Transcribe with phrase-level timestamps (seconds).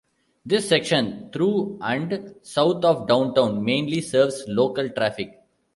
[0.43, 5.39] This section through and south of downtown mainly serves local traffic.